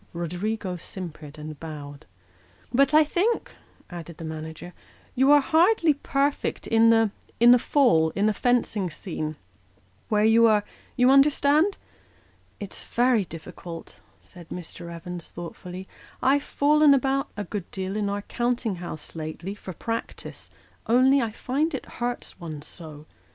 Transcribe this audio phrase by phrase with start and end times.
[0.13, 2.07] Roderigo simpered and bowed."
[2.73, 3.51] But I think,"
[3.87, 4.73] added the manager,"
[5.15, 7.11] you are hardly perfect in the
[7.59, 9.35] fall in the fencing scene,
[10.09, 10.65] where you are
[10.97, 11.77] you understand?""
[12.59, 14.91] It's very difficult," said Mr.
[14.91, 15.87] Evans, thoughtfully;"
[16.33, 20.49] I've fallen about, a good deal, in our counting house lately, for practice,
[20.87, 23.05] only I find it hurts one so.